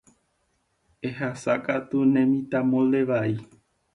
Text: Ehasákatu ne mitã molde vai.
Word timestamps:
Ehasákatu 1.07 1.97
ne 2.11 2.21
mitã 2.31 2.59
molde 2.71 3.01
vai. 3.09 3.31